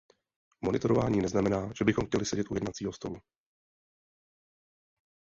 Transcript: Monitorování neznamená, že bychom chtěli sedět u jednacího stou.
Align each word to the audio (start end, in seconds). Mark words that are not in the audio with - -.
Monitorování 0.61 1.21
neznamená, 1.21 1.71
že 1.77 1.85
bychom 1.85 2.05
chtěli 2.05 2.25
sedět 2.25 2.51
u 2.51 2.53
jednacího 2.55 2.93
stou. 2.93 3.15